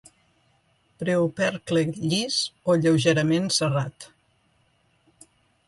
Preopercle 1.01 1.83
llis 2.13 2.39
o 2.73 2.79
lleugerament 2.87 3.47
serrat. 3.61 4.11